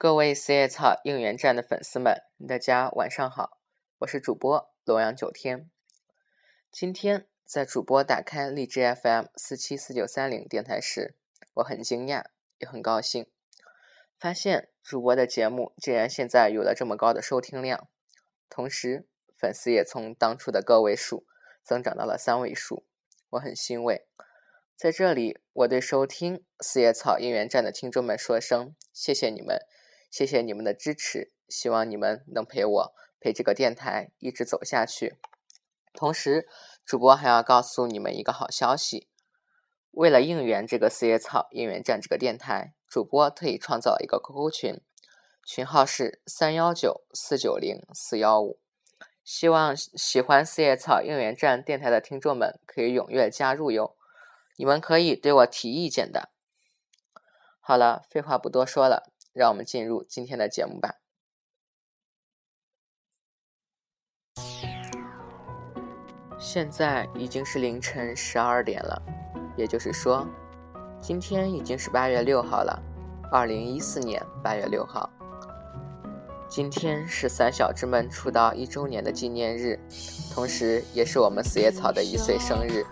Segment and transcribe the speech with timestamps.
[0.00, 3.58] 各位四叶草应援站的粉丝们，大家晚上好，
[3.98, 5.70] 我是主播洛阳九天。
[6.72, 11.16] 今天在主播打开荔枝 FM 四七四九三零电台时，
[11.56, 12.24] 我很惊讶，
[12.56, 13.26] 也很高兴，
[14.18, 17.86] 发现主播的节目竟然现在有了这么高的收听量，
[18.48, 19.06] 同时
[19.36, 21.26] 粉丝也从当初的个位数
[21.62, 22.86] 增长到了三位数，
[23.32, 24.06] 我很欣慰。
[24.74, 29.58] 在这里，我对收听四叶草应援站的听众们说声谢谢你们，
[30.10, 35.16] 谢谢你们的支持，希望你们能陪我陪这个电台一直走下去。
[35.94, 36.48] 同时，
[36.84, 39.08] 主播还要告诉你们一个好消息：
[39.92, 44.80] 为了应援这个四叶草应援站这个电台，主播特意创造了一个 QQ 群，
[45.44, 48.60] 群号是三幺九四九零四幺五，
[49.24, 53.96] 希望喜欢四叶草应援站电台的听众们可以踊跃加入哟。
[54.56, 56.30] 你们可以对我提意见的。
[57.60, 60.96] 好了，废话不多说了，让我们进入今天的节目吧。
[66.38, 69.02] 现在已经是凌晨十二点了，
[69.56, 70.28] 也就是说，
[71.00, 72.82] 今天已经是八月六号了，
[73.32, 75.08] 二零一四年八月六号。
[76.46, 79.80] 今天是三小只们出道一周年的纪念日，
[80.34, 82.84] 同时也是我们四叶草的一岁生日。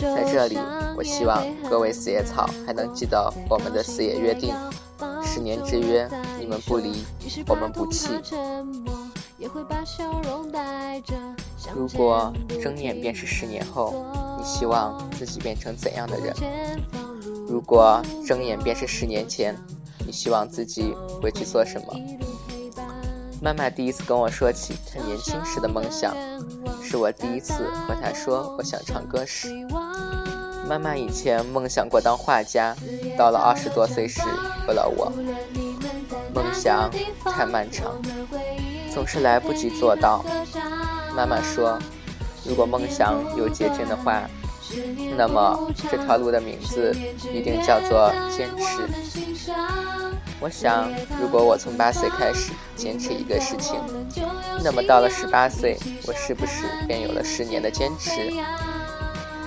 [0.00, 0.56] 在这里，
[0.96, 4.52] 我希望各位四叶草还能记得我们的四叶约定，
[5.36, 6.08] 十年之约，
[6.40, 7.04] 你们不离，
[7.46, 8.08] 我们不弃。
[11.74, 14.06] 如果睁眼便是十年后，
[14.38, 16.34] 你希望自己变成怎样的人？
[17.46, 19.54] 如果睁眼便是十年前，
[20.06, 21.94] 你希望自己会去做什么？
[23.42, 26.16] 妈妈第一次跟我说起她年轻时的梦想，
[26.82, 27.52] 是我第一次
[27.86, 29.65] 和她说我想唱歌时。
[30.68, 32.74] 妈妈以前梦想过当画家，
[33.16, 34.20] 到了二十多岁时
[34.66, 35.12] 有了我。
[36.34, 36.90] 梦想
[37.24, 37.94] 太漫长，
[38.92, 40.24] 总是来不及做到。
[41.14, 41.78] 妈妈说，
[42.44, 44.28] 如果梦想有捷径的话，
[45.16, 46.94] 那么这条路的名字
[47.32, 48.88] 一定叫做坚持。
[50.40, 50.90] 我想，
[51.20, 53.80] 如果我从八岁开始坚持一个事情，
[54.62, 58.10] 那么到了十八岁，我是不是便有了十年的坚持？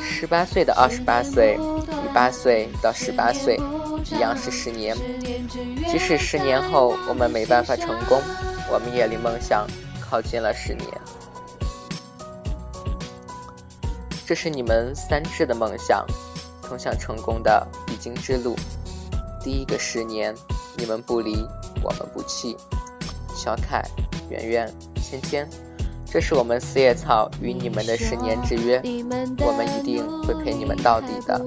[0.01, 3.59] 十八岁的二十八岁，与八岁到十八岁
[4.05, 4.95] 一样是十年。
[5.87, 8.21] 即使十年后我们没办法成功，
[8.71, 9.67] 我们也离梦想
[9.99, 10.87] 靠近了十年。
[14.25, 16.05] 这是你们三志的梦想，
[16.61, 18.55] 通向成功的必经之路。
[19.43, 20.35] 第一个十年。
[20.77, 21.45] 你们不离，
[21.83, 22.55] 我们不弃。
[23.35, 23.83] 小凯、
[24.29, 25.45] 圆圆、芊芊，
[26.11, 28.81] 这是我们四叶草与你们的十年之约，
[29.39, 31.39] 我们一定会陪你们到底的。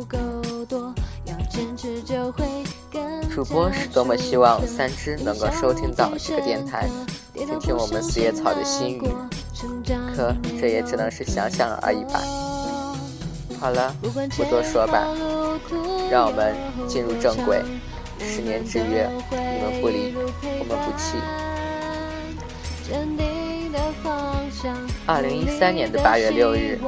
[3.34, 6.88] 主播是多么希望三只能够收听到这个电台，
[7.34, 9.02] 听听我们四叶草的心语，
[10.14, 12.20] 可这也只能是想想而已吧。
[13.58, 13.94] 好了，
[14.36, 15.08] 不多说吧，
[16.10, 16.54] 让我们
[16.86, 17.60] 进入正轨。
[18.20, 21.18] 十年之约，你们不离，我们不弃。
[25.06, 26.78] 二零一三年的八月六日，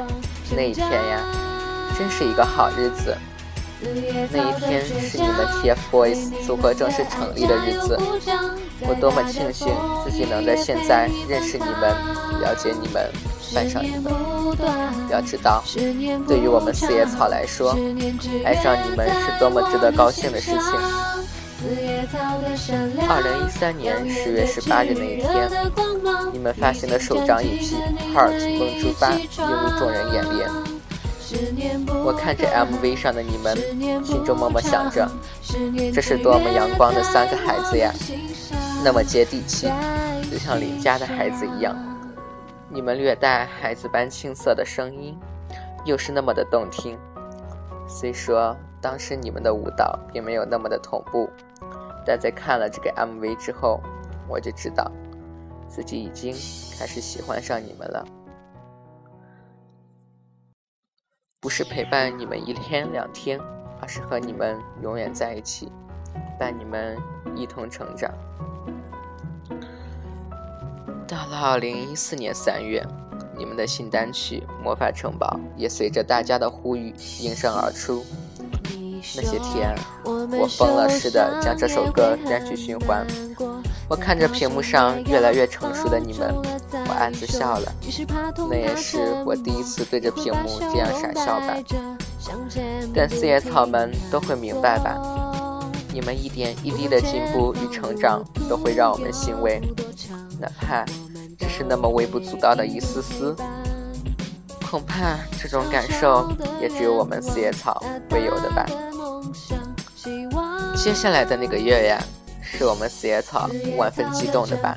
[0.56, 1.20] 那一天呀，
[1.98, 3.16] 真是一个好日子。
[4.32, 7.98] 那一天是你们 TFBOYS 组合正式成立的日子，
[8.80, 9.68] 我多么庆幸
[10.04, 11.90] 自己能在现在认识你们，
[12.40, 13.10] 了解你们，
[13.54, 14.12] 爱上你们。
[15.10, 15.62] 要知道，
[16.26, 17.76] 对于我们四叶草来说，
[18.44, 21.13] 爱上你们是多么值得高兴的事情。
[23.08, 25.48] 二零一三年十月十八日那一天，
[26.30, 27.58] 你们发行的首张 EP
[28.14, 30.46] 《Heart》梦出发，映入众人眼帘。
[32.04, 33.56] 我看着 MV 上的你们，
[34.04, 35.10] 心中默默想着，
[35.92, 37.90] 这是多么阳光的三个孩子呀，
[38.84, 39.66] 那么接地气，
[40.30, 41.74] 就像邻家的孩子一样。
[42.68, 45.16] 你们略带孩子般青涩的声音，
[45.86, 46.98] 又是那么的动听。
[47.88, 51.30] 虽说当时你们的舞蹈并没有那么的同步。
[52.04, 53.80] 但在看了这个 MV 之后，
[54.28, 54.90] 我就知道
[55.66, 56.32] 自己已经
[56.78, 58.04] 开始喜欢上你们了。
[61.40, 63.38] 不是陪伴你们一天两天，
[63.80, 65.70] 而是和你们永远在一起，
[66.38, 66.96] 伴你们
[67.36, 68.10] 一同成长。
[71.06, 72.82] 到了二零一四年三月，
[73.36, 78.02] 你们的新单曲《魔法城堡》也随着大家的呼吁应声而出。
[79.16, 79.76] 那些天，
[80.38, 83.06] 我疯了似的将这首歌单曲循环。
[83.88, 86.34] 我看着屏幕上越来越成熟的你们，
[86.88, 87.72] 我暗自笑了。
[88.48, 91.54] 那也是我第一次对着屏幕这样傻笑吧。
[92.94, 94.98] 但四叶草们都会明白吧？
[95.92, 99.60] 你们一点一滴的进步与成长都会让我们欣慰，
[100.40, 100.84] 哪怕
[101.38, 103.36] 只是那么微不足道的一丝丝。
[104.70, 106.28] 恐怕这种感受
[106.60, 108.66] 也只有我们四叶草会有的吧。
[110.84, 111.98] 接下来的那个月呀，
[112.42, 113.48] 是我们四叶草
[113.78, 114.76] 万分激动的吧。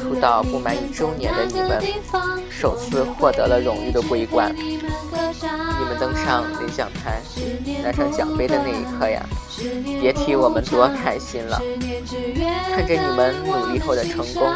[0.00, 1.82] 出道不满一周年的你们，
[2.48, 4.54] 首次获得了荣誉的桂冠。
[4.54, 7.20] 你们登上领奖台，
[7.82, 9.20] 拿上奖杯的那一刻呀，
[10.00, 11.60] 别提我们多开心了。
[12.72, 14.48] 看着你们努力后的成功，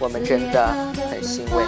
[0.00, 0.74] 我们真的
[1.08, 1.62] 很欣慰。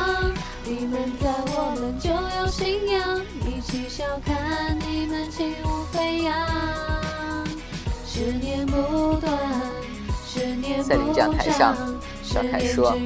[10.83, 11.77] 在领奖台上，
[12.23, 12.97] 小凯说：“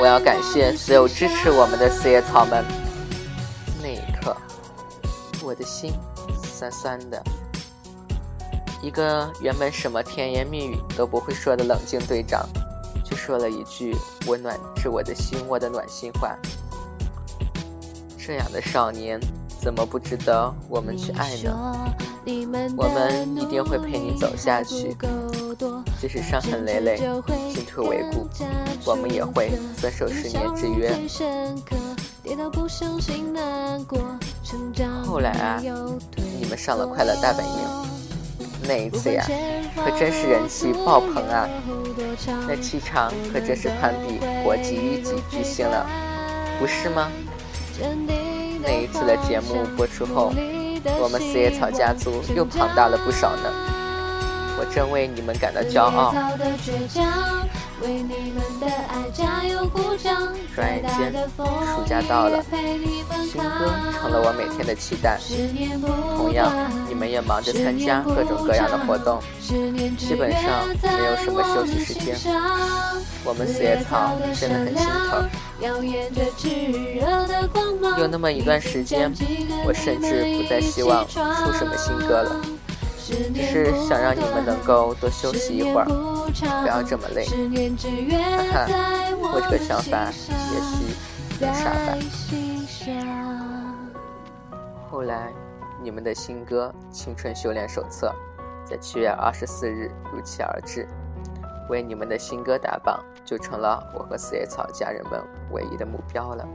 [0.00, 2.64] 我要感谢所有支持我们的四叶草们。”
[3.80, 4.36] 那一刻，
[5.44, 5.92] 我的心
[6.42, 7.22] 酸酸的。
[8.82, 12.48] 一个原本什么甜言蜜语都不会说的冷静队长，
[13.04, 13.96] 却说了一句
[14.26, 16.36] 温暖至我的心窝的暖心话。
[18.16, 19.20] 这样的少年，
[19.60, 21.76] 怎么不值得我们去爱呢？
[22.76, 24.94] 我们一定会陪你走下去，
[25.98, 26.98] 即使伤痕累累、
[27.54, 28.28] 进退维谷，
[28.84, 30.92] 我们也会遵守十年之约。
[35.06, 35.58] 后来啊，
[36.38, 37.52] 你们上了《快乐大本营》，
[38.68, 39.24] 那一次呀，
[39.74, 41.48] 可真是人气爆棚啊！
[42.46, 45.86] 那气场可真是攀比国际一级巨星了，
[46.58, 47.10] 不是吗？
[48.60, 50.30] 那一次的节目播出后。
[51.00, 53.50] 我们四叶草家族又庞大了不少呢，
[54.58, 56.14] 我真为你们感到骄傲。
[60.54, 62.42] 转眼间，暑假到了，
[63.30, 65.20] 新歌成了我每天的期待。
[66.16, 66.52] 同样，
[66.88, 69.20] 你们也忙着参加各种各样的活动，
[69.96, 72.16] 基本上没有什么休息时间。
[73.24, 75.24] 我们四叶草真的很心疼。
[77.98, 79.12] 有那么一段时间，
[79.66, 82.40] 我甚至不再希望出什么新歌了，
[83.04, 85.86] 只是想让你们能够多休息一会儿，
[86.62, 87.24] 不要这么累。
[87.26, 88.68] 哈哈，
[89.20, 90.12] 我这个想法
[90.52, 90.94] 也许
[91.40, 91.96] 很傻吧。
[94.90, 95.32] 后来，
[95.82, 98.14] 你们的新歌《青春修炼手册》
[98.70, 100.88] 在七月二十四日如期而至。
[101.68, 105.22] 为你们的新歌打榜，就成了我和四叶草家人们
[105.52, 106.46] 唯一的目标了。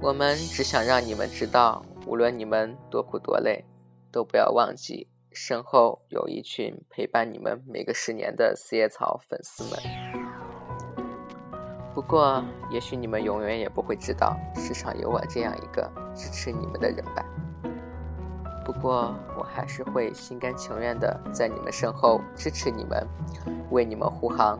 [0.00, 3.64] 我们只想让你们知道，无论你们多苦多累，
[4.12, 9.78] 都不要忘记身后有一群陪伴你们每个十年的四叶草粉丝们。
[11.94, 17.24] 不过，也许你们永远也不会知道，世上有我这样一个支持你们的人吧。
[18.66, 23.06] 不过，我还是会心甘情愿的在你们身后支持你们，
[23.70, 24.58] 为你们护航。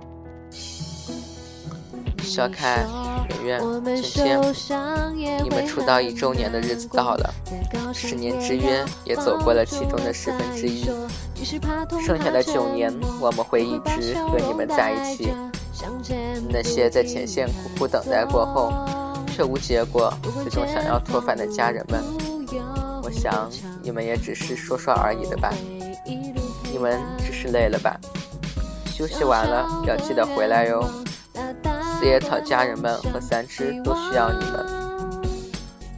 [2.23, 2.87] 小凯、
[3.43, 5.13] 圆圆、芊芊，
[5.43, 7.35] 你们出道一周年的日子到了，
[7.93, 10.89] 十年之约也走过了其中的十分之一，
[12.01, 15.33] 剩下的九年，我们会一直和你们在一起。
[16.49, 18.73] 那些在前线苦苦等待过后
[19.27, 20.13] 却无结果，
[20.45, 22.01] 最终想要脱饭的家人们。
[23.07, 23.49] 我想
[23.85, 25.55] 你们也只是说说而已的吧，
[26.73, 27.97] 你们只是累了吧？
[28.93, 30.85] 休息完了要记得回来哟。
[32.01, 34.67] 四叶草家人们和三只都需要你们，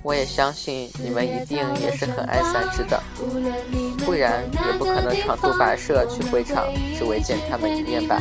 [0.03, 3.03] 我也相信你们一定也是很爱三只的，
[4.05, 8.21] 不然也不可能长途跋涉去会场，只为见他们一面吧。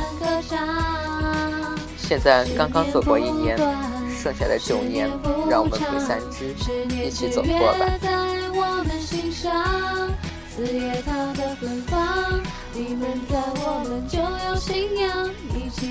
[1.98, 3.58] 现在刚刚走过一年，
[4.10, 5.10] 剩下的九年，
[5.50, 6.56] 让我们陪三只
[7.04, 8.37] 一起走过吧。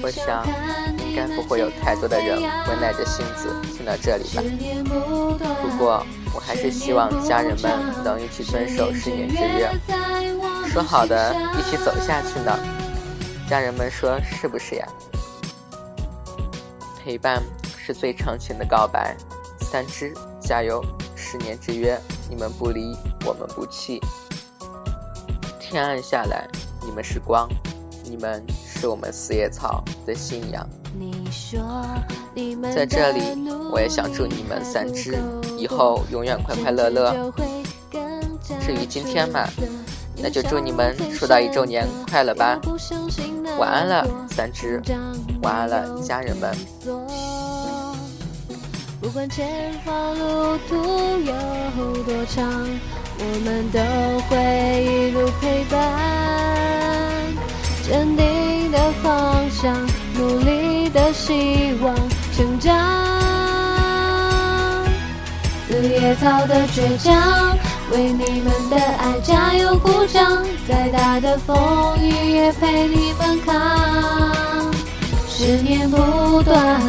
[0.02, 0.46] 我想，
[0.98, 4.42] 应该不会有太多的人会耐着性子听到这里吧。
[5.62, 7.72] 不过，我还是希望家人们
[8.04, 9.70] 能一起遵守十年之约，
[10.68, 12.56] 说好的一起走下去呢。
[13.48, 14.86] 家人们说是不是呀？
[17.02, 17.42] 陪伴
[17.78, 19.16] 是最长情的告白。
[19.60, 20.84] 三只，加油！
[21.16, 24.00] 十年之约，你们不离，我们不弃。
[25.60, 26.46] 天暗下来，
[26.84, 27.48] 你们是光，
[28.04, 30.66] 你们是我们四叶草的信仰。
[32.74, 33.20] 在这里，
[33.70, 35.18] 我也想祝你们三只
[35.58, 37.32] 以后永远快快乐乐。
[38.60, 39.46] 至于今天嘛，
[40.16, 42.58] 那就祝你们出道一周年快乐吧。
[43.58, 44.80] 晚安了，三只，
[45.42, 47.35] 晚安了，家人们。
[49.06, 50.74] 不管前方路途
[51.20, 51.32] 有
[52.02, 52.44] 多长。
[53.18, 53.78] 我们都
[54.22, 55.78] 会一路陪伴。
[57.84, 59.72] 坚定的方向，
[60.18, 61.94] 努力的希望，
[62.36, 62.74] 成长。
[65.68, 67.56] 四叶草的倔强，
[67.92, 74.74] 为你们的爱加油鼓掌，再大的风雨也陪你们扛。
[75.28, 76.82] 十年不断，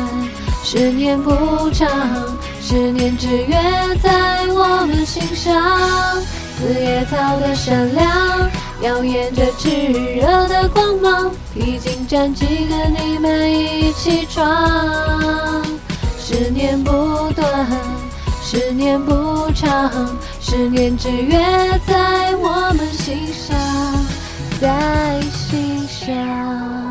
[0.70, 1.88] 十年不长，
[2.62, 3.56] 十年之约
[4.04, 6.22] 在我们心上。
[6.58, 8.50] 四叶草的闪亮，
[8.82, 15.64] 耀眼着炽热的光芒，披荆斩棘跟你们一起闯。
[16.20, 17.66] 十年不短，
[18.44, 19.90] 十年不长，
[20.42, 21.40] 十年之约
[21.88, 23.58] 在我们心上，
[24.60, 26.87] 在心上。